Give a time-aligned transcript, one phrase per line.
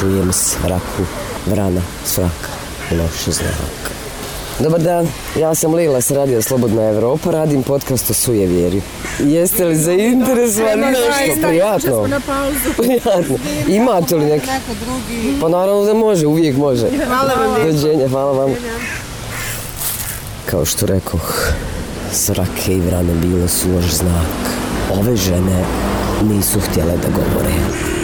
[0.00, 1.02] čujem svraku
[1.46, 2.48] vrana, svrak,
[2.90, 3.92] loši znak.
[4.58, 5.08] Dobar dan,
[5.40, 8.82] ja sam Lila s Radio Slobodna Evropa, radim podcast o sujevjeri.
[9.18, 11.46] Jeste li zainteresovani nešto?
[11.48, 12.08] Prijatno.
[12.76, 13.36] Prijatno.
[13.68, 14.48] Imate li neki?
[15.40, 16.86] Pa naravno da može, uvijek može.
[17.06, 17.72] Hvala vam.
[17.72, 18.54] Dođenja, hvala vam.
[20.46, 21.52] Kao što rekoh,
[22.12, 24.36] srake i vrane bilo su loš znak.
[24.92, 25.64] Ove žene
[26.22, 27.97] nisu htjele da govore.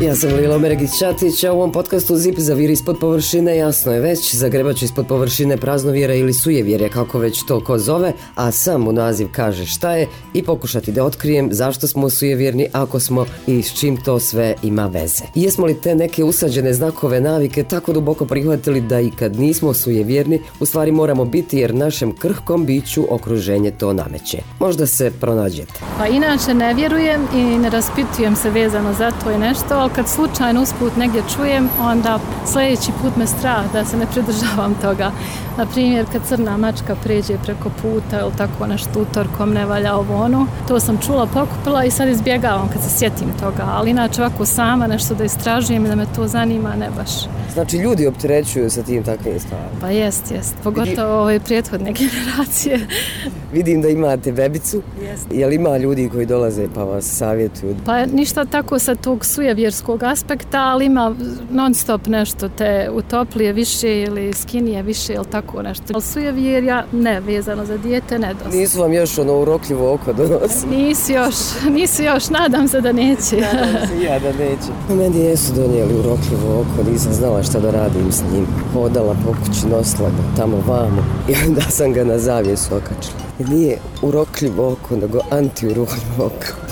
[0.00, 4.34] Ja sam Lila Mergić-Čatić, a u ovom podcastu Zip zaviri ispod površine, jasno je već,
[4.34, 9.28] zagrebač ispod površine praznovjera ili sujevjerja, kako već to ko zove, a sam u naziv
[9.32, 13.96] kaže šta je i pokušati da otkrijem zašto smo sujevjerni ako smo i s čim
[13.96, 15.24] to sve ima veze.
[15.34, 20.40] Jesmo li te neke usađene znakove navike tako duboko prihvatili da i kad nismo sujevjerni,
[20.60, 24.38] u stvari moramo biti jer našem krhkom biću okruženje to nameće.
[24.58, 25.80] Možda se pronađete.
[25.98, 30.08] Pa inače ne vjerujem i ne raspitujem se vezano za to i nešto, ali kad
[30.08, 32.18] slučajno usput negdje čujem, onda
[32.52, 35.10] sljedeći put me strah da se ne pridržavam toga.
[35.58, 40.16] Na primjer, kad crna mačka pređe preko puta ili tako nešto utorkom ne valja ovo
[40.16, 44.46] ono, to sam čula, pokupila i sad izbjegavam kad se sjetim toga, ali inače ovako
[44.46, 47.10] sama nešto da istražujem i da me to zanima, ne baš.
[47.52, 49.80] Znači ljudi opterećuju sa tim takvim stvarima.
[49.80, 52.86] Pa jest, jest, pogotovo ove prethodne generacije.
[53.52, 54.82] Vidim da imate bebicu.
[55.30, 57.76] Jel ima ljudi koji dolaze pa vas savjetuju?
[57.86, 59.24] Pa ništa tako sa tog
[59.80, 61.14] sujevjerskog aspekta, ali ima
[61.50, 65.84] non stop nešto te utoplije više ili skinije više ili tako nešto.
[65.94, 68.58] Ali sujevjerja ne, vezano za dijete ne dosta.
[68.58, 70.66] Nisu vam još ono urokljivo oko donosi?
[70.66, 71.34] Nisu još,
[71.70, 73.36] nisu još, nadam se da neće.
[73.52, 74.70] Nadam se ja da neće.
[74.88, 78.46] Meni jesu donijeli urokljivo oko, nisam znala šta da radim s njim.
[78.72, 83.50] Hodala po kući, nosila ga tamo vamo i onda sam ga na zavjesu okačila.
[83.56, 86.69] Nije urokljivo oko, nego antiurokljivo oko.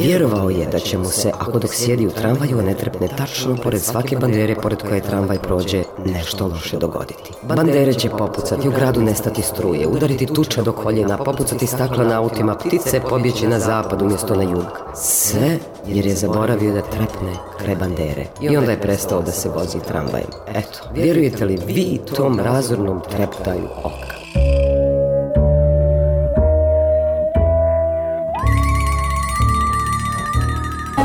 [0.00, 3.80] Vjerovao je da će mu se, ako dok sjedi u tramvaju, ne trepne tačno pored
[3.80, 7.32] svake bandere pored koje tramvaj prođe, nešto loše dogoditi.
[7.42, 12.54] Bandere će popucati, u gradu nestati struje, udariti tuča do koljena, popucati stakla na autima,
[12.54, 14.66] ptice pobjeći na zapad umjesto na jug.
[14.94, 18.26] Sve jer je zaboravio da trepne kraj bandere.
[18.40, 20.30] I onda je prestao da se vozi tramvajem.
[20.48, 24.19] Eto, vjerujete li vi tom razornom treptaju oka?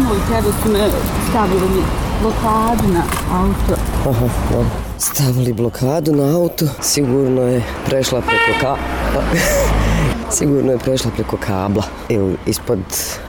[0.05, 0.89] Nemoj, tebe su me
[1.29, 1.83] stavili
[2.21, 3.81] blokadu na auto.
[4.09, 4.69] Aha, dobro.
[4.97, 8.75] Stavili blokadu na auto, sigurno je prešla preko ka...
[10.37, 12.79] sigurno je prešla preko kabla ili ispod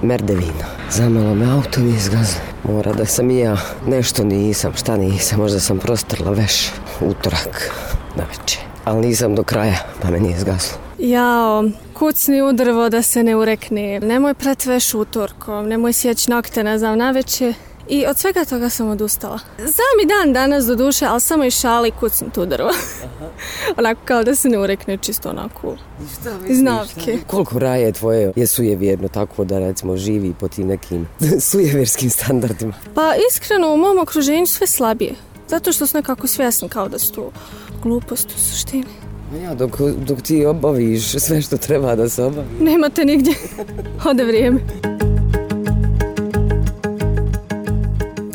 [0.02, 0.66] merdevina.
[0.90, 2.40] Zamelo me auto nije zgazno.
[2.64, 6.70] Mora da sam i ja nešto nisam, šta nisam, možda sam prostrla veš
[7.00, 7.70] utorak
[8.16, 8.60] na večer.
[8.84, 10.85] Ali nisam do kraja, pa me nije zgaslo.
[10.98, 11.64] Jao,
[11.94, 14.00] kucni u drvo da se ne urekne.
[14.00, 17.54] Nemoj prat veš utorkom, nemoj sjeć nokte, ne znam, naveče.
[17.88, 19.38] I od svega toga sam odustala.
[19.58, 22.70] Znam i dan danas do duše, ali samo i šali kucni tu drvo.
[23.78, 25.76] onako kao da se ne urekne čisto onako
[26.48, 27.18] iz navke.
[27.26, 31.08] Koliko raje tvoje je sujevjerno tako da recimo živi po tim nekim
[31.50, 32.74] sujevjerskim standardima?
[32.94, 35.14] Pa iskreno u mom okruženju sve slabije.
[35.48, 37.30] Zato što su nekako svjesni kao da su to
[37.82, 39.05] gluposti u suštini.
[39.34, 42.46] Ja, dok, dok ti obaviš sve što treba da se obavi.
[42.60, 43.34] Nemate nigdje.
[44.10, 44.60] Ode vrijeme.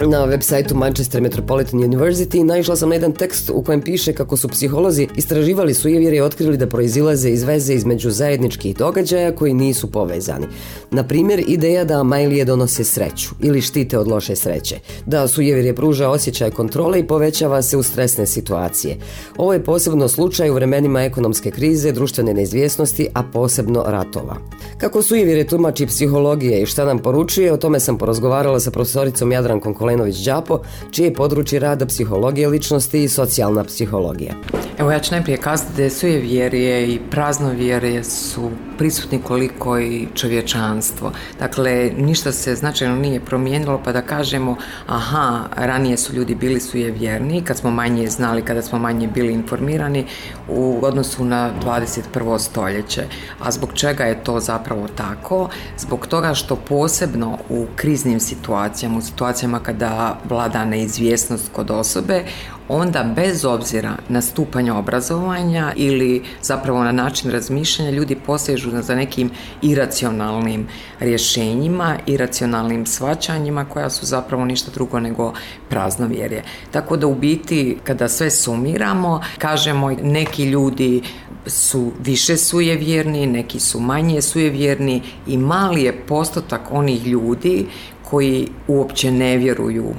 [0.07, 4.37] Na web sajtu Manchester Metropolitan University naišla sam na jedan tekst u kojem piše kako
[4.37, 9.91] su psiholozi istraživali sujevjere i otkrili da proizilaze iz veze između zajedničkih događaja koji nisu
[9.91, 10.45] povezani.
[10.91, 14.75] Na primjer, ideja da Amajlije donose sreću ili štite od loše sreće,
[15.05, 18.97] da sujevjerje pruža osjećaj kontrole i povećava se u stresne situacije.
[19.37, 24.35] Ovo je posebno slučaj u vremenima ekonomske krize, društvene neizvjesnosti, a posebno ratova.
[24.77, 29.73] Kako sujevjere tumači psihologije i šta nam poručuje, o tome sam porazgovarala sa profesoricom Jadrankom
[29.91, 30.59] Kolenović-Đapo,
[30.91, 34.33] čije je područje rada psihologije ličnosti i socijalna psihologija.
[34.79, 38.49] Evo ja ću najprije kazati da je sujevjerje i praznovjerje su
[38.81, 41.11] prisutni koliko i čovječanstvo.
[41.39, 44.55] Dakle, ništa se značajno nije promijenilo pa da kažemo
[44.87, 50.05] aha, ranije su ljudi bili sujevjerni kad smo manje znali, kada smo manje bili informirani
[50.49, 52.39] u odnosu na 21.
[52.39, 53.03] stoljeće.
[53.39, 55.49] A zbog čega je to zapravo tako?
[55.77, 62.23] Zbog toga što posebno u kriznim situacijama, u situacijama kada vlada neizvjesnost kod osobe,
[62.71, 69.31] onda bez obzira na stupanje obrazovanja ili zapravo na način razmišljanja ljudi posežu za nekim
[69.61, 70.67] iracionalnim
[70.99, 75.33] rješenjima, iracionalnim svačanjima koja su zapravo ništa drugo nego
[75.69, 76.43] praznovjerje.
[76.71, 81.01] Tako da u biti kada sve sumiramo, kažemo neki ljudi
[81.45, 87.65] su više sujevjerni, neki su manje sujevjerni i mali je postotak onih ljudi
[88.09, 89.93] koji uopće ne vjeruju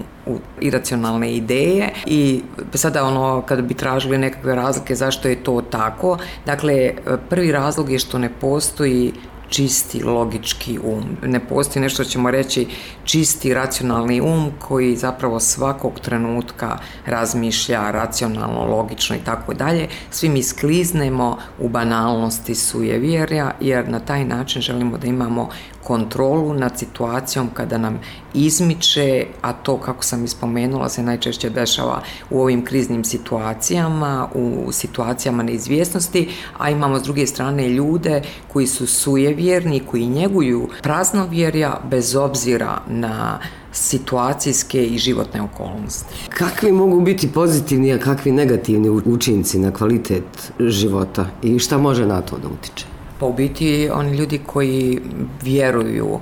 [0.60, 2.42] iracionalne ideje i
[2.74, 6.92] sada ono kad bi tražili nekakve razlike zašto je to tako, dakle
[7.28, 9.12] prvi razlog je što ne postoji
[9.52, 11.16] čisti logički um.
[11.22, 12.66] Ne postoji nešto ćemo reći
[13.04, 19.88] čisti racionalni um koji zapravo svakog trenutka razmišlja racionalno, logično i tako dalje.
[20.10, 25.48] Svi mi skliznemo u banalnosti sujevjerja jer na taj način želimo da imamo
[25.84, 28.00] kontrolu nad situacijom kada nam
[28.34, 35.43] izmiče, a to kako sam ispomenula se najčešće dešava u ovim kriznim situacijama, u situacijama
[35.43, 42.81] neizvjesnosti, a imamo s druge strane ljude koji su sujevjerni, koji njeguju praznovjerja bez obzira
[42.88, 43.38] na
[43.73, 46.14] situacijske i životne okolnosti.
[46.28, 52.20] Kakvi mogu biti pozitivni, a kakvi negativni učinci na kvalitet života i šta može na
[52.20, 52.91] to da utiče?
[53.22, 55.00] Pa u biti oni ljudi koji
[55.42, 56.20] vjeruju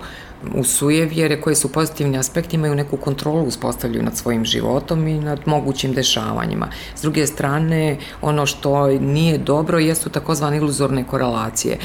[0.54, 5.40] u sujevjere koje su pozitivni aspekti imaju neku kontrolu uspostavljaju nad svojim životom i nad
[5.46, 6.68] mogućim dešavanjima.
[6.96, 11.78] S druge strane, ono što nije dobro jesu takozvane iluzorne korelacije.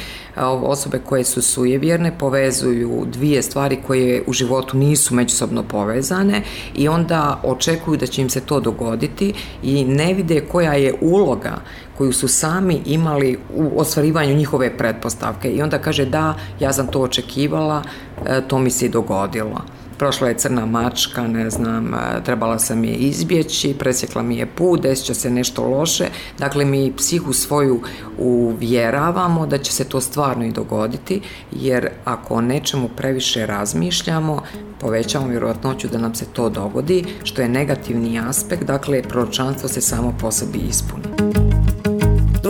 [0.63, 6.41] Osobe koje su sujevjerne povezuju dvije stvari koje u životu nisu međusobno povezane
[6.75, 11.61] i onda očekuju da će im se to dogoditi i ne vide koja je uloga
[11.97, 17.01] koju su sami imali u ostvarivanju njihove pretpostavke i onda kaže da, ja sam to
[17.01, 17.83] očekivala,
[18.47, 19.61] to mi se i dogodilo.
[19.97, 24.81] Prošla je crna mačka, ne znam, e, trebala sam je izbjeći, presjekla mi je put,
[24.81, 26.05] desit će se nešto loše.
[26.39, 27.81] Dakle, mi psihu svoju
[28.17, 34.41] uvjeravamo da će se to stvarno i dogoditi, jer ako o nečemu previše razmišljamo,
[34.79, 40.13] povećamo vjerojatnoću da nam se to dogodi, što je negativni aspekt, dakle, proročanstvo se samo
[40.21, 41.64] po sebi ispuni.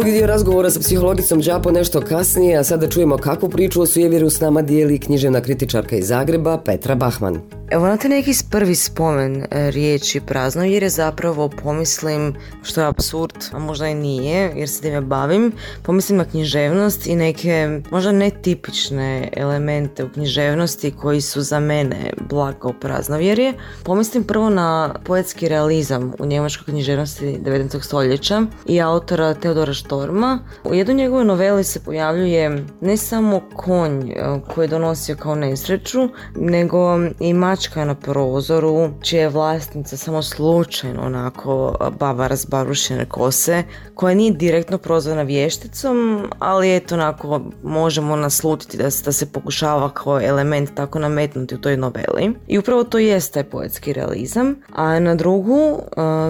[0.06, 4.30] Drugi dio razgovora sa psihologicom Đapo nešto kasnije, a sada čujemo kakvu priču o sujevjeru
[4.30, 7.40] s nama dijeli književna kritičarka iz Zagreba Petra Bahman.
[7.70, 13.60] Evo neki prvi spomen e, riječi prazno jer je zapravo pomislim što je absurd, a
[13.60, 15.52] možda i nije jer se time bavim,
[15.84, 22.74] pomislim na književnost i neke možda netipične elemente u književnosti koji su za mene blago
[22.74, 23.54] praznovjerje.
[23.84, 27.84] Pomislim prvo na poetski realizam u njemačkoj književnosti 19.
[27.84, 30.40] stoljeća i autora Teodora Štorma.
[30.64, 34.16] U jednoj njegovoj noveli se pojavljuje ne samo konj e,
[34.54, 41.02] koji je donosio kao nesreću, nego i mačka na prozoru, čija je vlasnica samo slučajno
[41.02, 43.64] onako baba razbarušene kose,
[43.94, 50.22] koja nije direktno prozvana vješticom, ali eto onako možemo naslutiti da, da se pokušava kao
[50.22, 52.34] element tako nametnuti u toj noveli.
[52.48, 54.56] I upravo to jest taj poetski realizam.
[54.74, 55.80] A na drugu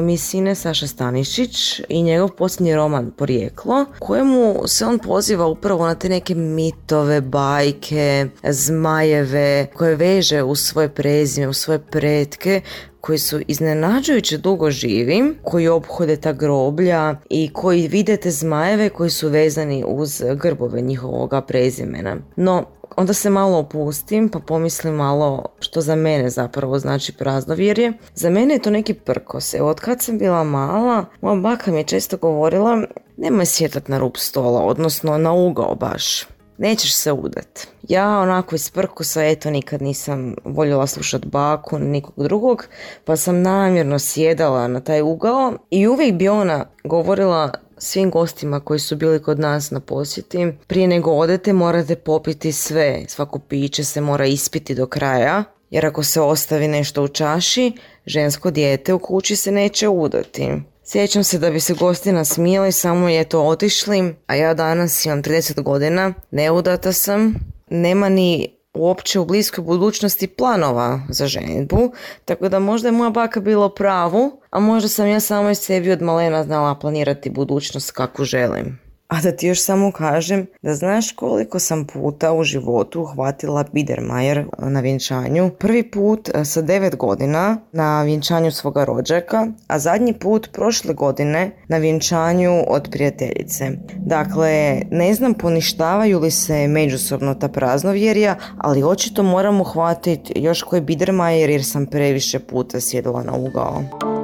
[0.02, 5.96] mi sine Saša Stanišić i njegov posljednji roman Porijeklo, kojemu se on poziva upravo na
[5.96, 12.62] te neke mitove, bajke, zmajeve, koje veže u svoje prezime, u svoje pretke,
[13.02, 19.30] koji su iznenađujuće dugo živi, koji obhode ta groblja i koji videte zmajeve koji su
[19.30, 22.18] vezani uz grbove njihovoga prezimena.
[22.36, 22.66] No,
[22.96, 27.94] onda se malo opustim pa pomislim malo što za mene zapravo znači praznovjerje.
[28.14, 29.54] Za mene je to neki prkos.
[29.54, 32.84] Evo, od kad sam bila mala, moja baka mi je često govorila
[33.18, 37.68] nemoj sjetat na rub stola, odnosno na ugao baš nećeš se udat.
[37.84, 42.68] Ja onako iz prkusa, eto, nikad nisam voljela slušat baku, nikog drugog,
[43.06, 48.80] pa sam namjerno sjedala na taj ugao i uvijek bi ona govorila svim gostima koji
[48.80, 54.02] su bili kod nas na posjeti, prije nego odete morate popiti sve, svako piće se
[54.02, 57.72] mora ispiti do kraja, jer ako se ostavi nešto u čaši,
[58.06, 60.52] žensko dijete u kući se neće udati.
[60.88, 65.24] Sjećam se da bi se gosti nasmijali, samo je to otišli, a ja danas imam
[65.24, 67.34] 30 godina, neudata sam,
[67.70, 71.92] nema ni uopće u bliskoj budućnosti planova za ženitbu,
[72.26, 75.92] tako da možda je moja baka bila pravu, a možda sam ja samo i sebi
[75.92, 78.85] od malena znala planirati budućnost kako želim.
[79.16, 84.46] A da ti još samo kažem da znaš koliko sam puta u životu uhvatila Biedermajer
[84.58, 85.52] na vjenčanju.
[85.60, 91.52] Prvi put e, sa devet godina na vjenčanju svoga rođaka, a zadnji put prošle godine
[91.68, 93.72] na vjenčanju od prijateljice.
[93.98, 100.82] Dakle, ne znam poništavaju li se međusobno ta praznovjerja, ali očito moram uhvatiti još koji
[100.82, 104.15] Biedermajer jer sam previše puta sjedila na ugao.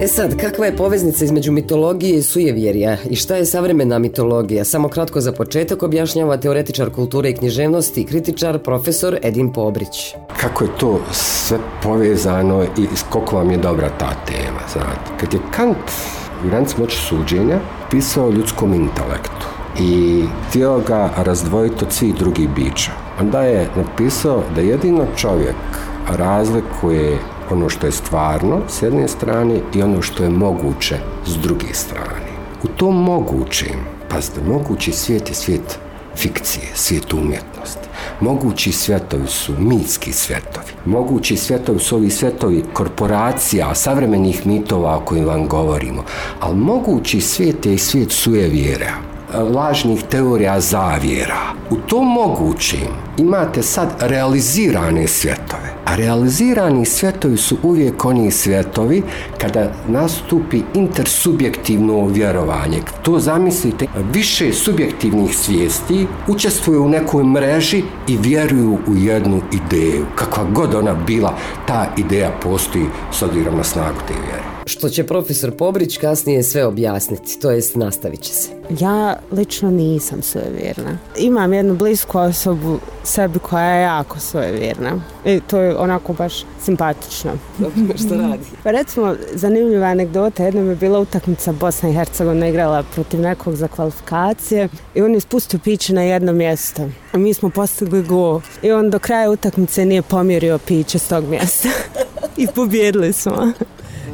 [0.00, 4.64] E sad, kakva je poveznica između mitologije i sujevjerja i šta je savremena mitologija?
[4.64, 10.14] Samo kratko za početak objašnjava teoretičar kulture i književnosti kritičar profesor Edin Pobrić.
[10.40, 15.10] Kako je to sve povezano i koliko vam je dobra ta tema, znate.
[15.20, 15.90] Kad je Kant
[16.44, 17.58] u moći suđenja
[17.90, 19.46] pisao o ljudskom intelektu
[19.80, 22.90] i htio ga razdvojiti od svih drugih bića,
[23.20, 25.56] onda je napisao da jedino čovjek
[26.08, 27.18] razlikuje
[27.50, 32.28] ono što je stvarno s jedne strane i ono što je moguće s druge strane.
[32.62, 35.78] U tom mogućem, pazite, mogući svijet je svijet
[36.16, 37.88] fikcije, svijet umjetnosti.
[38.20, 40.72] Mogući svjetovi su mitski svjetovi.
[40.84, 46.04] Mogući svjetovi su ovi svjetovi korporacija, savremenih mitova o kojim vam govorimo.
[46.40, 51.40] Ali mogući svijet je i svijet sujevjera lažnih teorija zavjera.
[51.70, 55.74] U tom mogućim imate sad realizirane svjetove.
[55.84, 59.02] A realizirani svjetovi su uvijek oni svjetovi
[59.38, 62.78] kada nastupi intersubjektivno vjerovanje.
[63.02, 70.06] To zamislite, više subjektivnih svijesti učestvuju u nekoj mreži i vjeruju u jednu ideju.
[70.14, 71.34] Kakva god ona bila,
[71.66, 76.66] ta ideja postoji s obzirom na snagu te vjere što će profesor Pobrić kasnije sve
[76.66, 78.48] objasniti, to jest nastavit će se.
[78.80, 80.98] Ja lično nisam svojevjerna.
[81.16, 84.16] Imam jednu blisku osobu sebi koja je jako
[84.52, 85.00] vjerna.
[85.24, 86.32] I to je onako baš
[86.64, 87.30] simpatično.
[88.04, 88.44] što radi?
[88.64, 93.68] Pa recimo, zanimljiva anegdota, jednom je bila utakmica Bosna i Hercegovina igrala protiv nekog za
[93.68, 96.88] kvalifikacije i on je spustio piće na jedno mjesto.
[97.12, 98.40] A mi smo postigli gol.
[98.62, 101.68] I on do kraja utakmice nije pomjerio piće s tog mjesta.
[102.36, 103.52] I pobjedili smo.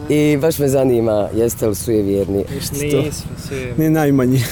[0.09, 2.45] I baš me zanima, jeste li sujevjerni?
[2.55, 2.79] Nismo
[3.49, 3.85] sujevjerni.
[3.85, 4.43] Ni najmanji.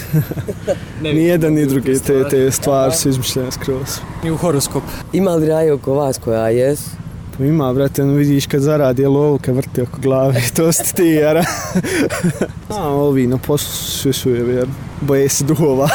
[1.01, 3.99] ni jedan ni drugi, te, te stvari su izmišljene skroz.
[4.25, 4.83] I u horoskop.
[5.13, 7.02] Ima li raje oko vas koja jesu?
[7.37, 11.03] Pa ima, brate, ono vidiš kad zaradi lovu, kad vrti oko glave, to ste ti,
[11.03, 11.43] jara.
[12.69, 14.73] A, ovi na poslu su je vjerni.
[15.01, 15.89] Boje se duhova.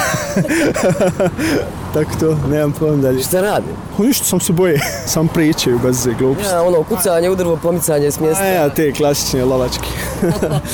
[1.95, 3.23] Tako to, nemam problem dalje.
[3.23, 3.67] Šta radi?
[3.99, 4.81] O, ništa, sam se boje.
[5.07, 6.49] Sam pričaju bez gluposti.
[6.53, 8.45] Ja, ono, kucanje, udrvo, pomicanje s mjesta.
[8.45, 9.89] A ja, te klasične lovačke.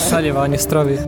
[0.09, 0.99] Saljevanje strovi.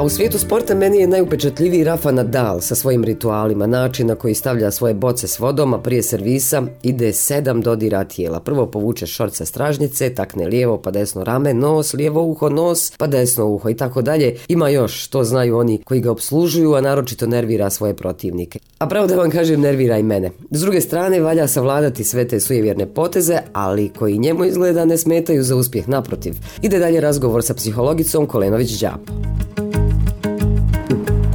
[0.00, 4.34] A u svijetu sporta meni je najupečatljiviji Rafa Nadal sa svojim ritualima, način na koji
[4.34, 8.40] stavlja svoje boce s vodom, a prije servisa ide sedam dodira tijela.
[8.40, 13.06] Prvo povuče šort sa stražnjice, takne lijevo pa desno rame, nos, lijevo uho, nos, pa
[13.06, 14.36] desno uho i tako dalje.
[14.48, 18.58] Ima još, to znaju oni koji ga obslužuju, a naročito nervira svoje protivnike.
[18.78, 20.30] A pravo da vam kažem, nervira i mene.
[20.50, 25.42] S druge strane, valja savladati sve te sujevjerne poteze, ali koji njemu izgleda ne smetaju
[25.42, 26.34] za uspjeh naprotiv.
[26.62, 29.12] Ide dalje razgovor sa psihologicom Kolenović Đapo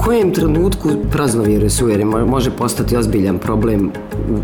[0.06, 3.92] kojem trenutku praznovjere sujere može postati ozbiljan problem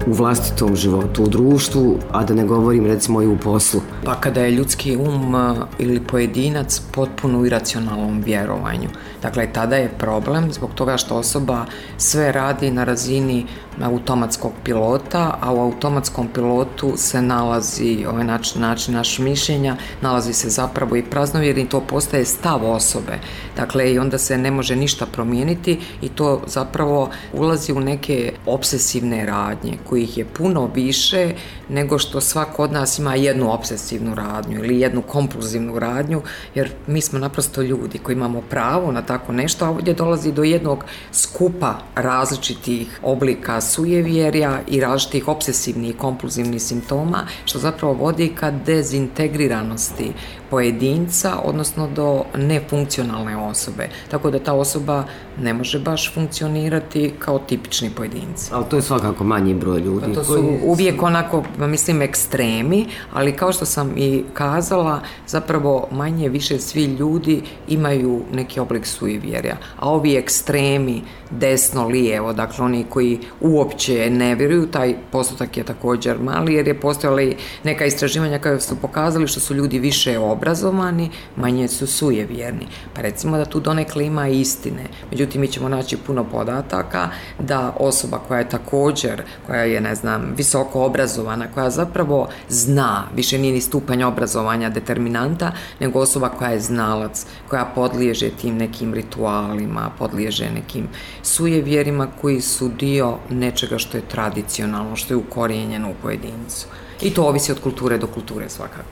[0.08, 3.82] u, vlastitom životu, u društvu, a da ne govorim recimo i u poslu?
[4.06, 5.36] Pa kada je ljudski um
[5.80, 8.90] ili pojedinac potpuno u iracionalnom vjerovanju.
[9.22, 11.66] Dakle, tada je problem zbog toga što osoba
[11.98, 13.46] sve radi na razini
[13.84, 20.50] automatskog pilota, a u automatskom pilotu se nalazi ovaj način, način naš mišljenja, nalazi se
[20.50, 23.20] zapravo i praznovjer i to postaje stav osobe.
[23.56, 29.26] Dakle, i onda se ne može ništa promijeniti i to zapravo ulazi u neke obsesivne
[29.26, 31.34] radnje, kojih je puno više
[31.70, 36.22] nego što svako od nas ima jednu obsesivnu radnju ili jednu kompulzivnu radnju,
[36.56, 40.44] jer mi smo naprosto ljudi koji imamo pravo na tako nešto, a ovdje dolazi do
[40.44, 48.52] jednog skupa različitih oblika sujevjerja i različitih obsesivnih i kompulzivnih simptoma, što zapravo vodi ka
[48.52, 50.14] dezintegriranosti
[50.52, 53.90] pojedinca, odnosno do nefunkcionalne osobe.
[54.12, 55.04] Tako da ta osoba
[55.40, 58.52] ne može baš funkcionirati kao tipični pojedinci.
[58.54, 60.06] Ali to je svakako manji broj ljudi.
[60.08, 66.30] Pa to su uvijek onako, mislim, ekstremi, ali kao što sam i kazala, zapravo manje
[66.30, 69.58] više svi ljudi imaju neki oblik sujevjerja.
[69.78, 76.20] A ovi ekstremi, desno, lijevo, dakle oni koji uopće ne vjeruju, taj postotak je također
[76.20, 81.10] mali jer je postojala i neka istraživanja koja su pokazali što su ljudi više obrazovani,
[81.36, 82.68] manje su sujevjerni.
[82.94, 84.84] Pa recimo da tu donekle ima istine.
[85.12, 90.34] Međutim, mi ćemo naći puno podataka da osoba koja je također, koja je, ne znam,
[90.38, 96.60] visoko obrazovana, koja zapravo zna, više nije ni stupanj obrazovanja determinanta, nego osoba koja je
[96.60, 100.88] znalac, koja podliježe tim nekim ritualima, podliježe nekim
[101.24, 106.68] sujevjerima koji su dio nečega što je tradicionalno, što je ukorijenjeno u pojedincu.
[107.02, 108.84] I to ovisi od kulture do kulture svakako.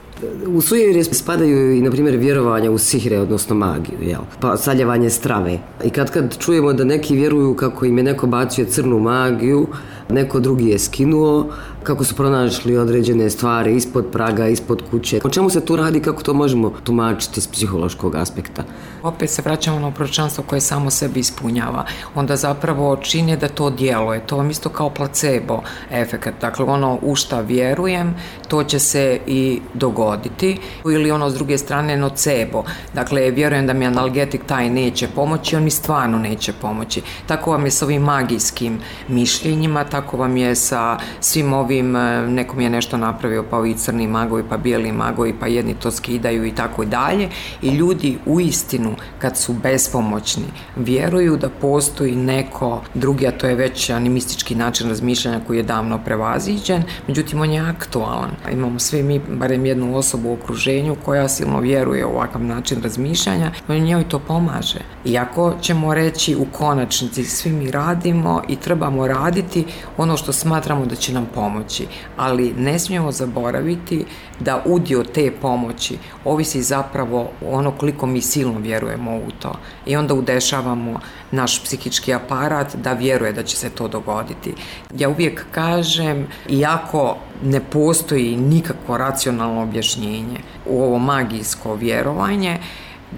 [0.47, 4.21] U sujevjerje spadaju i, na primjer, vjerovanja u sihre, odnosno magiju, jel?
[4.39, 5.59] Pa saljevanje strave.
[5.83, 9.67] I kad kad čujemo da neki vjeruju kako im je neko bacio crnu magiju,
[10.09, 11.49] neko drugi je skinuo,
[11.83, 15.21] kako su pronašli određene stvari ispod praga, ispod kuće.
[15.23, 18.63] O čemu se tu radi, kako to možemo tumačiti s psihološkog aspekta?
[19.03, 21.85] Opet se vraćamo na proročanstvo koje samo sebi ispunjava.
[22.15, 24.19] Onda zapravo čini da to djeluje.
[24.19, 26.33] To vam isto kao placebo efekat.
[26.41, 28.15] Dakle, ono u šta vjerujem,
[28.47, 30.57] to će se i dogoditi.
[30.85, 32.63] Ili ono s druge strane nocebo.
[32.93, 37.01] Dakle, vjerujem da mi analgetik taj neće pomoći, on mi stvarno neće pomoći.
[37.27, 42.61] Tako vam je s ovim magijskim mišljenjima, tako vam je sa svim ovim, e, nekom
[42.61, 46.55] je nešto napravio, pa ovi crni magovi, pa bijeli magovi, pa jedni to skidaju i
[46.55, 47.29] tako dalje.
[47.61, 48.88] I ljudi u istinu,
[49.19, 55.39] kad su bespomoćni, vjeruju da postoji neko drugi, a to je već animistički način razmišljanja
[55.48, 58.31] koji je davno prevaziđen, međutim on je aktualan.
[58.51, 63.51] Imamo svi mi barem jednu osobu u okruženju koja silno vjeruje u ovakav način razmišljanja,
[63.69, 64.79] i njoj to pomaže.
[65.05, 69.65] Iako ćemo reći u konačnici svi mi radimo i trebamo raditi
[69.98, 74.05] ono što smatramo da će nam pomoći, ali ne smijemo zaboraviti
[74.39, 78.78] da udio te pomoći ovisi zapravo ono koliko mi silno vjerujemo
[79.27, 79.53] u to
[79.86, 81.00] i onda udešavamo
[81.31, 84.53] naš psihički aparat da vjeruje da će se to dogoditi.
[84.98, 92.57] Ja uvijek kažem, iako ne postoji nikakvo racionalno objašnjenje u ovo magijsko vjerovanje,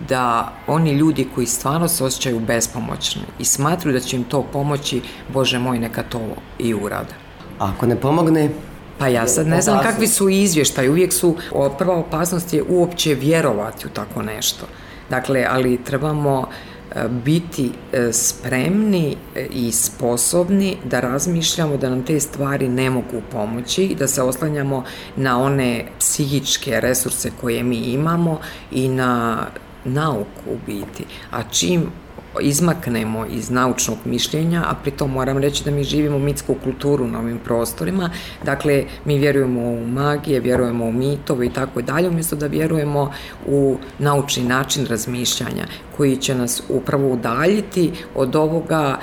[0.09, 5.01] da oni ljudi koji stvarno se osjećaju bespomoćni i smatruju da će im to pomoći,
[5.33, 6.21] Bože moj, neka to
[6.59, 7.13] i urade.
[7.59, 8.49] Ako ne pomogne,
[8.97, 11.35] pa ja sad ne znam kakvi su izvještaji, uvijek su,
[11.77, 14.65] prva opasnost je uopće vjerovati u tako nešto.
[15.11, 22.19] Dakle, ali trebamo e, biti e, spremni e, i sposobni da razmišljamo da nam te
[22.19, 24.83] stvari ne mogu pomoći i da se oslanjamo
[25.15, 28.39] na one psihičke resurse koje mi imamo
[28.71, 29.37] i na
[29.85, 31.05] nauku u biti.
[31.31, 31.91] A čim
[32.39, 37.39] izmaknemo iz naučnog mišljenja, a pritom moram reći da mi živimo mitsku kulturu na ovim
[37.45, 38.09] prostorima,
[38.43, 43.11] dakle mi vjerujemo u magije, vjerujemo u mitove i tako dalje, umjesto da vjerujemo
[43.47, 45.65] u naučni način razmišljanja
[45.97, 48.99] koji će nas upravo udaljiti od ovoga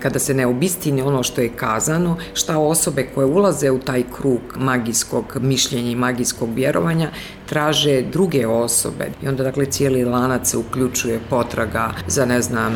[0.00, 4.40] kada se ne obistini ono što je kazano, šta osobe koje ulaze u taj krug
[4.56, 7.10] magijskog mišljenja i magijskog vjerovanja
[7.46, 9.10] traže druge osobe.
[9.22, 12.71] I onda dakle cijeli lanac se uključuje potraga za ne znam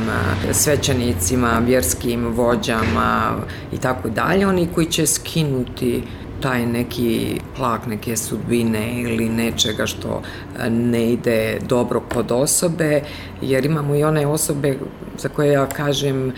[0.52, 3.32] svećenicima, vjerskim vođama
[3.72, 6.02] i tako dalje, oni koji će skinuti
[6.40, 10.22] taj neki plak neke sudbine ili nečega što
[10.70, 13.02] ne ide dobro kod osobe,
[13.42, 14.78] jer imamo i one osobe
[15.18, 16.32] za koje ja kažem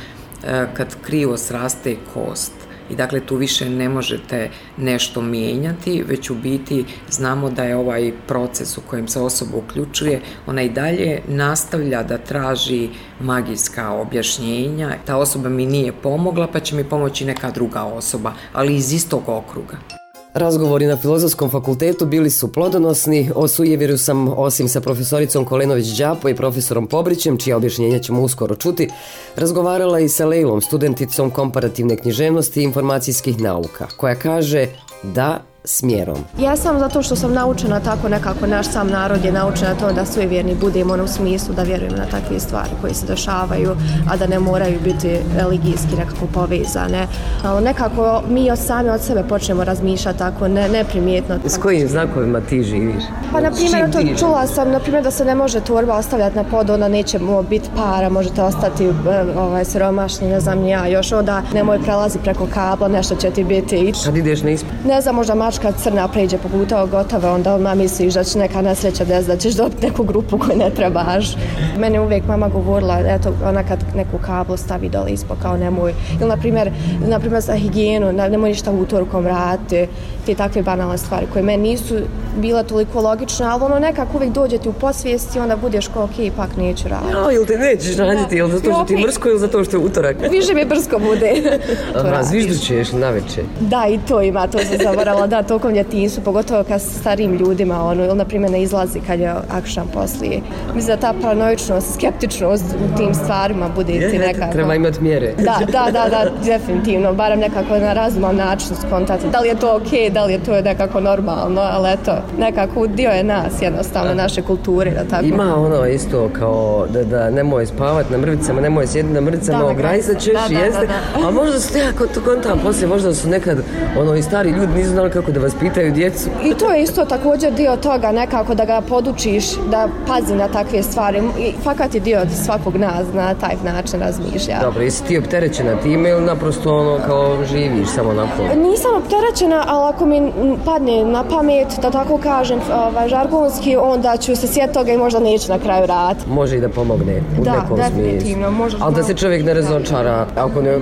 [0.74, 2.57] kad krivo sraste kost
[2.90, 8.12] i dakle tu više ne možete nešto mijenjati, već u biti znamo da je ovaj
[8.26, 12.88] proces u kojem se osoba uključuje, ona i dalje nastavlja da traži
[13.20, 14.94] magijska objašnjenja.
[15.04, 19.28] Ta osoba mi nije pomogla, pa će mi pomoći neka druga osoba, ali iz istog
[19.28, 19.97] okruga.
[20.38, 23.30] Razgovori na Filozofskom fakultetu bili su plodonosni.
[23.34, 28.56] O sujevjeru sam, osim sa profesoricom Kolenović Đapo i profesorom Pobrićem, čija objašnjenja ćemo uskoro
[28.56, 28.88] čuti,
[29.36, 34.66] razgovarala i sa Lejlom, studenticom komparativne književnosti i informacijskih nauka, koja kaže
[35.02, 36.18] da smjerom?
[36.40, 39.92] Ja sam zato što sam naučena tako nekako, naš sam narod je naučen na to
[39.92, 43.76] da svi vjerni budemo u smislu da vjerujemo na takve stvari koje se dešavaju,
[44.10, 47.06] a da ne moraju biti religijski nekako povezane.
[47.44, 51.38] Ali nekako mi od sami od sebe počnemo razmišljati tako ne, neprimjetno.
[51.44, 53.02] S kojim znakovima ti živiš?
[53.32, 56.44] Pa na primjer, to čula sam na primjer da se ne može torba ostavljati na
[56.44, 58.90] pod, onda neće biti para, možete ostati e,
[59.36, 63.92] ovaj, siromašni, ne znam ja, još onda nemoj prelazi preko kabla, nešto će ti biti.
[64.04, 64.50] Kad ideš na
[64.84, 68.62] Ne znam, možda kad crna pređe po puta gotova, onda odmah misliš da će neka
[68.62, 71.36] nesreća des, da ćeš dobiti neku grupu koju ne trebaš.
[71.78, 75.94] Mene uvijek mama govorila, eto, ona kad neku kablu stavi dole ispod, kao nemoj.
[76.20, 76.72] Ili, na primjer,
[77.08, 79.86] na primjer za higijenu, nemoj ništa utorkom raditi,
[80.26, 81.94] te takve banalne stvari koje meni nisu
[82.36, 86.18] bila toliko logične, ali ono nekako uvijek dođe ti u posvijesti, onda budeš kao, ok,
[86.18, 87.12] ipak neću raditi.
[87.12, 89.80] Ja, ili te nećeš raditi, ili zato što ti je mrsko ili zato što je
[89.80, 90.16] utorak?
[90.30, 91.58] Više mi brsko bude.
[91.98, 93.44] Aha, zviždućeš na večer.
[93.60, 98.04] Da, i to ima, to sam zavarala, da, tokom djetinjstvu, pogotovo kad starijim ljudima, ono,
[98.04, 100.40] ili na primjer ne izlazi kad je akšan poslije.
[100.74, 104.52] Mislim da ta paranoičnost, skeptičnost u tim stvarima bude ti nekako.
[104.52, 105.34] Treba imati mjere.
[105.38, 109.26] Da, da, da, da, definitivno, barem nekako na razuman način skontati.
[109.32, 113.10] Da li je to ok, da li je to nekako normalno, ali eto, nekako dio
[113.10, 115.24] je nas jednostavno, naše kulture, da tako.
[115.24, 120.18] Ima ono isto kao da, da nemoj spavati na mrvicama, nemoj sjediti na mrvicama, ograjsat
[120.18, 120.88] ćeš, jeste.
[121.26, 121.72] A možda su
[122.14, 123.58] to kontam poslije, možda su nekad
[123.98, 126.28] ono i stari ljudi nisu znali kako kako da vaspitaju djecu.
[126.44, 130.82] I to je isto također dio toga nekako da ga podučiš da pazi na takve
[130.82, 131.18] stvari.
[131.38, 134.58] I fakat je dio svakog nas na taj način razmišlja.
[134.62, 138.42] Dobro, jesi ti opterećena time ili naprosto ono kao živiš samo onako?
[138.56, 140.32] Nisam opterećena, ali ako mi
[140.64, 145.20] padne na pamet, da tako kažem, ovaj, žargonski, onda ću se sjetiti toga i možda
[145.20, 146.16] neću na kraju rad.
[146.28, 148.78] Može i da pomogne u Da, nekom definitivno, smislu.
[148.82, 150.78] Ali da se čovjek ne razočara ako ne,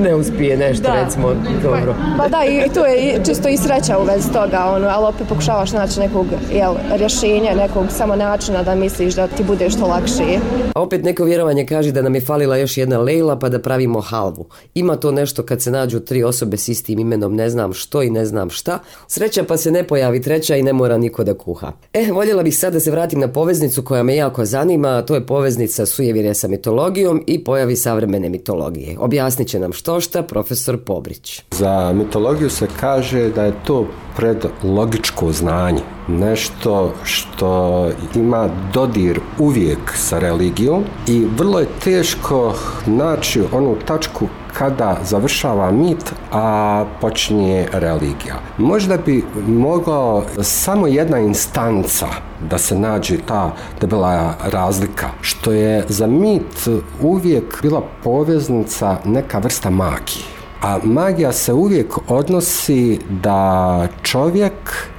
[0.00, 0.94] ne uspije nešto, Da.
[0.94, 1.28] recimo,
[1.62, 1.94] dobro.
[2.18, 5.72] Pa da, i tu je čisto i sreća u vezi toga, ono, ali opet pokušavaš
[5.72, 10.38] naći nekog jel, rješenja, nekog samo načina da misliš da ti bude što lakše.
[10.74, 14.00] A opet neko vjerovanje kaže da nam je falila još jedna Lejla pa da pravimo
[14.00, 14.46] halvu.
[14.74, 18.10] Ima to nešto kad se nađu tri osobe s istim imenom ne znam što i
[18.10, 18.78] ne znam šta.
[19.08, 21.72] Sreća pa se ne pojavi treća i ne mora niko da kuha.
[21.92, 25.14] E, voljela bih sad da se vratim na poveznicu koja me jako zanima, a to
[25.14, 28.96] je poveznica sujevjerja sa mitologijom i pojavi savremene mitologije.
[28.98, 31.42] Objasnit će nam što šta profesor Pobrić.
[31.50, 33.75] Za mitologiju se kaže da je to
[34.16, 35.80] predlogičko znanje.
[36.08, 42.54] Nešto što ima dodir uvijek sa religijom i vrlo je teško
[42.86, 44.26] naći onu tačku
[44.58, 48.34] kada završava mit, a počinje religija.
[48.58, 52.06] Možda bi mogao samo jedna instanca
[52.50, 56.68] da se nađe ta debela razlika, što je za mit
[57.00, 60.35] uvijek bila poveznica neka vrsta magije.
[60.62, 64.52] A magija se uvijek odnosi da čovjek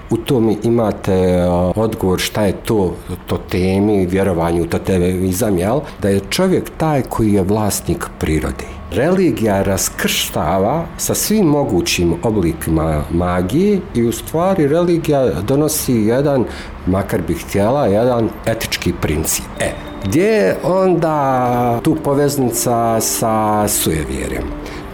[0.10, 2.93] u tom imate o, odgovor šta je to,
[3.28, 5.80] to temi, vjerovanje u totemizam, jel?
[6.02, 8.65] Da je čovjek taj koji je vlasnik prirode.
[8.91, 16.46] Religija raskrštava sa svim mogućim oblikima magije i u stvari religija donosi jedan,
[16.86, 19.46] makar bi htjela, jedan etički princip.
[19.60, 19.72] E,
[20.06, 24.43] gdje je onda tu poveznica sa sujevjerjem?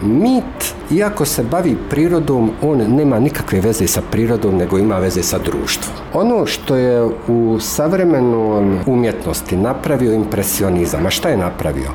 [0.04, 5.38] Mit, iako se bavi prirodom, on nema nikakve veze sa prirodom, nego ima veze sa
[5.38, 5.94] društvom.
[6.14, 11.90] Ono što je u savremenoj umjetnosti napravio impresionizam, a šta je napravio?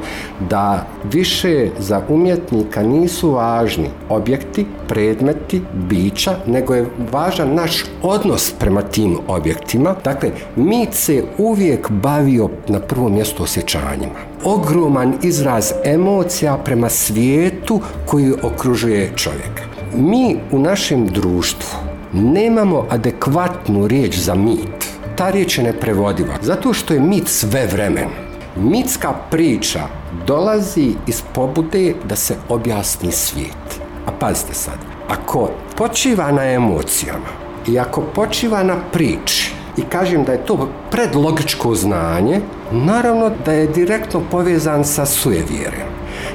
[0.49, 8.81] Da više za umjetnika nisu važni objekti, predmeti, bića, nego je važan naš odnos prema
[8.81, 9.95] tim objektima.
[10.03, 14.28] Dakle, mit se uvijek bavio na prvom mjestu osjećanjima.
[14.43, 19.63] Ogroman izraz emocija prema svijetu koji okružuje čovjeka.
[19.95, 21.79] Mi u našem društvu
[22.13, 24.89] nemamo adekvatnu riječ za mit.
[25.15, 28.09] Ta riječ je neprevodiva, zato što je mit sve vremen.
[28.55, 29.79] Mitska priča
[30.27, 33.81] dolazi iz pobude da se objasni svijet.
[34.05, 34.77] A pazite sad,
[35.09, 37.29] ako počiva na emocijama
[37.67, 43.67] i ako počiva na priči i kažem da je to predlogičko znanje, naravno da je
[43.67, 45.87] direktno povezan sa sujevjerjem.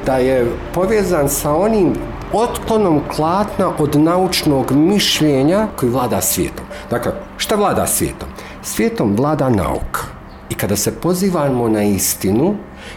[0.06, 1.92] Da je povezan sa onim
[2.32, 6.64] otklonom klatna od naučnog mišljenja koji vlada svijetom.
[6.90, 8.28] Dakle, šta vlada svijetom?
[8.62, 10.00] Svijetom vlada nauka.
[10.50, 12.54] I kada se pozivamo na istinu,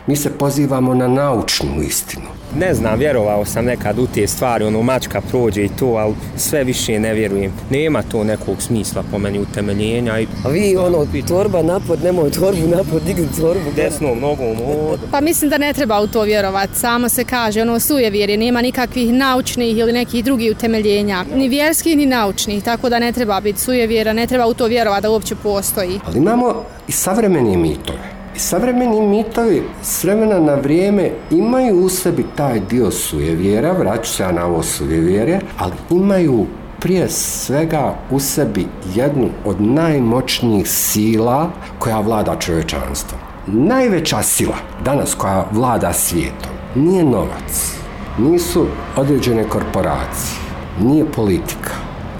[0.08, 2.38] mi se pozivamo na naučnu istinu.
[2.56, 6.64] Ne znam, vjerovao sam nekad u te stvari, ono mačka prođe i to, ali sve
[6.64, 7.54] više ne vjerujem.
[7.70, 12.68] Nema to nekog smisla po meni utemeljenja i A vi ono, torba napod, nemoj torbu
[12.68, 13.72] napod, digni torbu.
[13.76, 14.58] desnom nogom
[14.92, 15.00] od.
[15.12, 16.76] Pa mislim da ne treba u to vjerovati.
[16.76, 21.26] Samo se kaže, ono sujevjerje, nema nikakvih naučnih ili nekih drugih utemeljenja.
[21.36, 25.02] Ni vjerskih, ni naučnih, tako da ne treba biti sujevjera, ne treba u to vjerovati
[25.02, 26.00] da uopće postoji.
[26.06, 28.17] Ali imamo i savremene mitove.
[28.40, 34.46] Savremeni mitovi s vremena na vrijeme imaju u sebi taj dio sujevjera, vraću se na
[34.46, 36.46] ovo sujevjerje, ali imaju
[36.80, 43.20] prije svega u sebi jednu od najmoćnijih sila koja vlada čovječanstvom.
[43.48, 47.76] Najveća sila danas koja vlada svijetom nije novac,
[48.18, 50.40] nisu određene korporacije,
[50.82, 51.74] nije politika,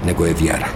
[0.06, 0.68] nego je vjera.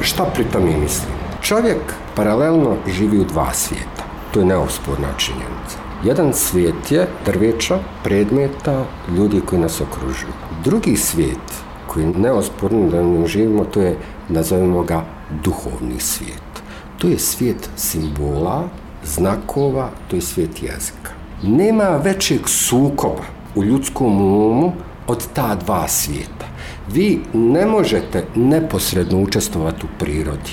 [0.00, 1.12] Šta pri tome mislim?
[1.42, 4.01] Čovjek paralelno živi u dva svijeta.
[4.32, 5.78] To je neosporna činjenica.
[6.04, 8.84] Jedan svijet je drveća, predmeta,
[9.16, 10.32] ljudi koji nas okružuju.
[10.64, 13.96] Drugi svijet koji je neosporno da mi živimo, to je,
[14.28, 15.04] nazovimo ga,
[15.44, 16.62] duhovni svijet.
[16.98, 18.68] To je svijet simbola,
[19.04, 21.10] znakova, to je svijet jezika.
[21.42, 24.72] Nema većeg sukoba u ljudskom umu
[25.06, 26.46] od ta dva svijeta.
[26.92, 30.52] Vi ne možete neposredno učestvovati u prirodi.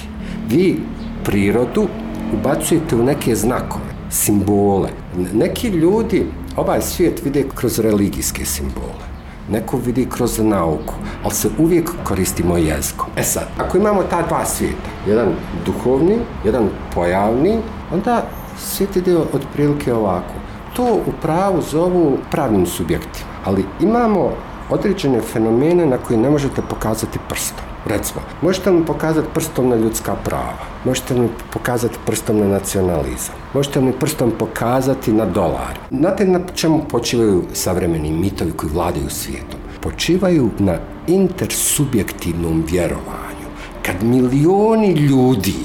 [0.50, 0.80] Vi
[1.24, 1.88] prirodu
[2.34, 4.89] ubacujete u neke znakove, simbole.
[5.34, 6.26] Neki ljudi
[6.58, 9.10] ovaj svijet vide kroz religijske simbole.
[9.52, 13.08] Neko vidi kroz nauku, ali se uvijek koristimo jezikom.
[13.18, 15.28] E sad, ako imamo ta dva svijeta, jedan
[15.65, 17.58] duhovni, jedan pojavni,
[17.94, 18.24] onda
[18.58, 20.34] svijet ide otprilike ovako.
[20.76, 24.32] To u pravu zovu pravnim subjektima, ali imamo
[24.69, 27.65] određene fenomene na koje ne možete pokazati prstom.
[27.86, 30.65] Recimo, možete li pokazati prstom na ljudska prava?
[30.86, 33.36] Možete li pokazati prstom na nacionalizam?
[33.53, 35.79] Možete li prstom pokazati na dolar?
[35.91, 39.60] Znate na čemu počivaju savremeni mitovi koji vladaju svijetom?
[39.82, 40.77] Počivaju na
[41.08, 43.47] intersubjektivnom vjerovanju.
[43.86, 45.55] Kad milioni ljudi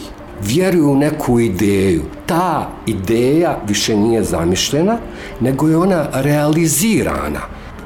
[0.43, 4.99] vjeruju u neku ideju, ta ideja više nije zamišljena,
[5.41, 7.41] nego je ona realizirana.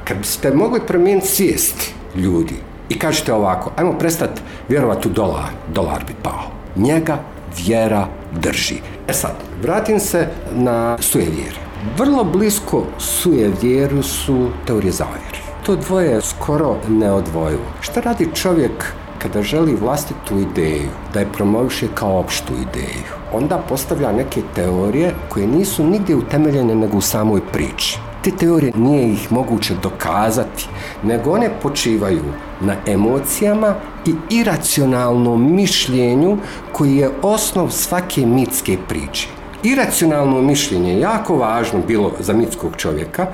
[0.09, 2.55] Kad biste mogli promijeniti svijest ljudi
[2.89, 6.51] i kažete ovako, ajmo prestati vjerovati u dolar, dolar bi pao.
[6.75, 7.19] Njega
[7.57, 8.07] vjera
[8.41, 8.75] drži.
[9.07, 11.59] E sad, vratim se na sujevjer.
[11.97, 15.39] Vrlo blisko sujevjeru su teorije zavjeri.
[15.65, 17.65] To dvoje je skoro neodvojivo.
[17.81, 24.11] Šta radi čovjek kada želi vlastitu ideju, da je promoviše kao opštu ideju, onda postavlja
[24.11, 27.99] neke teorije koje nisu nigdje utemeljene nego u samoj priči.
[28.23, 30.67] Te teorije nije ih moguće dokazati,
[31.03, 32.23] nego one počivaju
[32.61, 36.37] na emocijama i iracionalnom mišljenju
[36.71, 39.27] koji je osnov svake mitske priče.
[39.63, 43.27] Iracionalno mišljenje je jako važno bilo za mitskog čovjeka.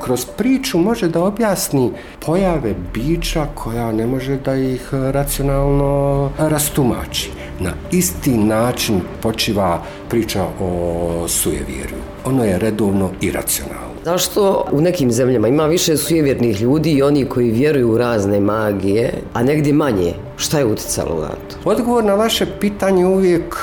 [0.00, 1.92] Kroz priču može da objasni
[2.26, 7.30] pojave bića koja ne može da ih racionalno rastumači.
[7.60, 11.98] Na isti način počiva priča o sujevjerju.
[12.24, 13.85] Ono je redovno iracionalno.
[14.06, 19.12] Zašto u nekim zemljama ima više sujevjernih ljudi i oni koji vjeruju u razne magije,
[19.32, 20.14] a negdje manje?
[20.36, 21.70] Šta je utjecalo na to?
[21.70, 23.56] Odgovor na vaše pitanje uvijek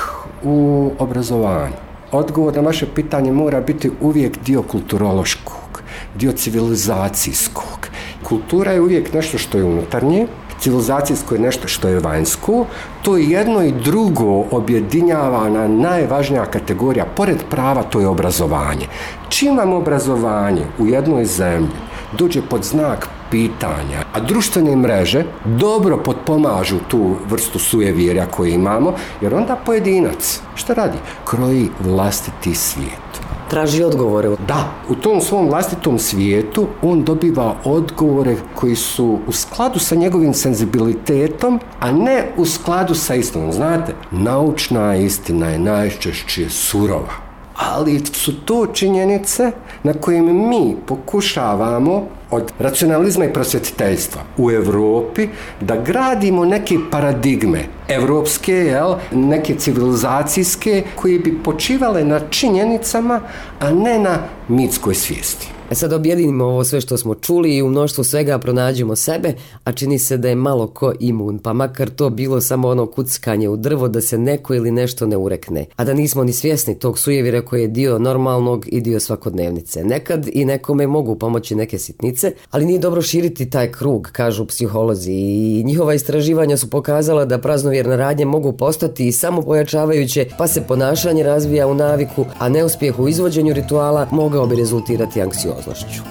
[0.43, 1.73] u obrazovanju.
[2.12, 5.82] Odgovor na vaše pitanje mora biti uvijek dio kulturološkog,
[6.15, 7.88] dio civilizacijskog.
[8.23, 10.27] Kultura je uvijek nešto što je unutarnje,
[10.63, 12.65] civilizacijsko je nešto što je vanjsko,
[13.02, 18.88] to jedno i drugo objedinjava na najvažnija kategorija, pored prava, to je obrazovanje.
[19.30, 21.84] Čim vam obrazovanje u jednoj zemlji
[22.17, 29.34] dođe pod znak pitanja, a društvene mreže dobro potpomažu tu vrstu sujevjerja koje imamo, jer
[29.36, 30.97] onda pojedinac, šta radi?
[31.26, 33.12] Kroji vlastiti svijet
[33.53, 34.29] traži odgovore.
[34.47, 40.33] Da, u tom svom vlastitom svijetu on dobiva odgovore koji su u skladu sa njegovim
[40.33, 43.51] senzibilitetom, a ne u skladu sa istinom.
[43.51, 47.33] Znate, naučna istina je najčešće surova
[47.71, 49.52] ali su to činjenice
[49.84, 55.28] na kojim mi pokušavamo od racionalizma i prosvjetiteljstva u Europi
[55.62, 63.21] da gradimo neke paradigme evropske, jel, neke civilizacijske koje bi počivale na činjenicama,
[63.60, 65.52] a ne na mitskoj svijesti.
[65.71, 69.71] E sad objedinimo ovo sve što smo čuli i u mnoštvu svega pronađemo sebe, a
[69.71, 73.58] čini se da je malo ko imun, pa makar to bilo samo ono kuckanje u
[73.58, 77.41] drvo da se neko ili nešto ne urekne, a da nismo ni svjesni tog sujevira
[77.41, 79.84] koji je dio normalnog i dio svakodnevnice.
[79.84, 85.12] Nekad i nekome mogu pomoći neke sitnice, ali nije dobro širiti taj krug, kažu psiholozi.
[85.12, 90.62] I njihova istraživanja su pokazala da praznovjerne radnje mogu postati i samo pojačavajuće, pa se
[90.62, 96.03] ponašanje razvija u naviku, a neuspjeh u izvođenju rituala mogao bi rezultirati anksiozno nervoznošću.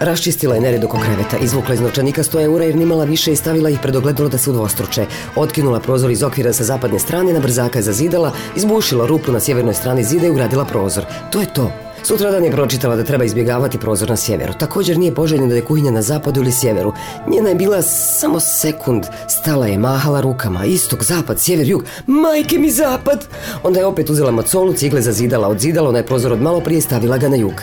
[0.00, 3.70] Raščistila je nered oko kreveta, izvukla iz novčanika 100 eura jer nimala više i stavila
[3.70, 5.06] ih pred ogledalo da se udvostruče.
[5.36, 9.74] Otkinula prozor iz okvira sa zapadne strane, na brzaka je zazidala, izbušila rupu na sjevernoj
[9.74, 11.04] strani zida i ugradila prozor.
[11.32, 11.70] To je to.
[12.04, 14.52] Sutradan je pročitala da treba izbjegavati prozor na sjeveru.
[14.58, 16.92] Također nije poželjno da je kuhinja na zapadu ili sjeveru.
[17.28, 19.04] Njena je bila samo sekund.
[19.28, 20.64] Stala je, mahala rukama.
[20.64, 21.84] Istok, zapad, sjever, jug.
[22.06, 23.26] Majke mi zapad!
[23.62, 27.28] Onda je opet uzela macolu, cigle zazidala, odzidala onaj prozor od malo prije stavila ga
[27.28, 27.62] na jug.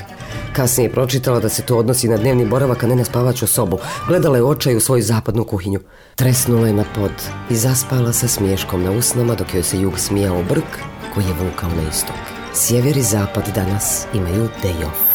[0.56, 3.78] Kasnije je pročitala da se to odnosi na dnevni boravak, a ne na spavaću sobu.
[4.08, 5.80] Gledala je očaj u svoju zapadnu kuhinju.
[6.16, 7.12] Tresnula je na pod
[7.50, 10.80] i zaspala sa smješkom na usnama dok joj se jug smijao brk
[11.14, 12.16] koji je vukao na istok.
[12.54, 15.10] Sjever i zapad danas imaju day off.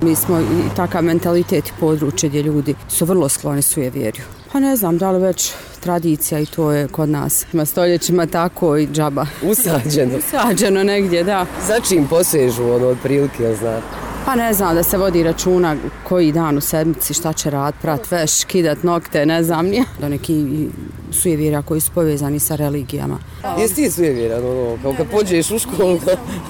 [0.00, 4.24] Mi smo i takav mentalitet područje gdje ljudi su vrlo skloni sujevjerju.
[4.52, 7.46] Pa ne znam da li već tradicija i to je kod nas.
[7.52, 9.26] Ima stoljećima tako i džaba.
[9.42, 10.18] Usađeno.
[10.18, 11.46] Usađeno negdje, da.
[11.66, 14.11] Za čim posežu ono otprilike, znate?
[14.24, 15.76] Pa ne znam da se vodi računa
[16.08, 19.84] koji dan u sedmici šta će rad, prat veš, kidat nokte, ne znam nije.
[20.00, 20.68] Do neki
[21.12, 23.18] sujevira koji su povezani sa religijama.
[23.58, 26.00] Jesi ti sujevjeran, ono, kao kad pođeš u školu?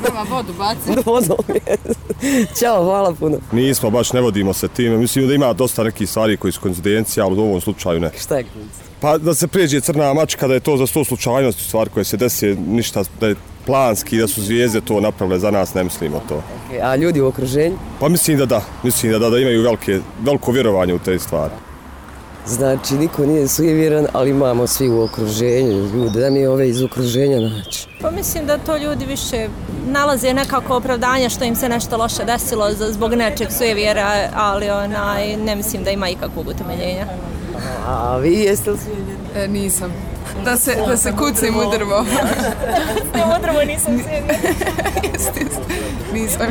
[0.08, 1.00] Nema vodu baci.
[1.06, 1.37] Vodu,
[2.61, 3.38] Ćao, hvala puno.
[3.52, 4.96] Nismo, baš ne vodimo se time.
[4.96, 8.11] Mislim da ima dosta nekih stvari koji su koincidencija, ali u ovom slučaju ne.
[8.18, 8.44] Šta je
[9.00, 12.16] Pa da se pređe crna mačka, da je to za sto slučajnosti stvar koje se
[12.16, 16.42] desi, ništa, da je planski, da su zvijezde to napravile za nas, ne mislimo to.
[16.70, 17.77] Okay, a ljudi u okruženju?
[18.01, 21.53] Pa mislim da da, mislim da da, da imaju velike, veliko vjerovanje u te stvari.
[22.46, 27.40] Znači, niko nije sujevjeran, ali imamo svi u okruženju ljude, da mi ove iz okruženja
[27.40, 27.87] naći.
[28.01, 29.48] Pa mislim da to ljudi više
[29.87, 35.57] nalaze nekako opravdanje što im se nešto loše desilo zbog nečeg sujevjera, ali onaj, ne
[35.57, 37.07] mislim da ima ikakvog utemeljenja.
[37.87, 38.79] A vi jeste li?
[39.37, 39.92] E, nisam.
[40.44, 42.00] Da se, da se kucim u drvo.
[43.14, 44.38] U drvo nisam sjedila.
[46.14, 46.46] Nisam.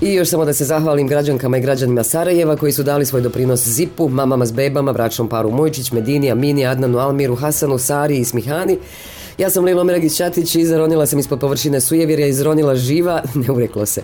[0.00, 3.68] I još samo da se zahvalim građankama i građanima Sarajeva koji su dali svoj doprinos
[3.68, 8.78] Zipu, mamama s bebama, bračnom paru Mojčić, Medini, Amini, Adnanu, Almiru, Hasanu, Sari i Smihani.
[9.38, 13.86] Ja sam Lilo Meragić Čatić i zaronila sam ispod površine sujevjerja, izronila živa, ne ureklo
[13.86, 14.02] se.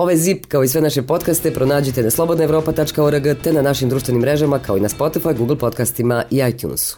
[0.00, 4.58] Ovaj zip kao i sve naše podcaste pronađite na slobodnaevropa.org te na našim društvenim mrežama
[4.58, 6.96] kao i na Spotify, Google podcastima i iTunesu.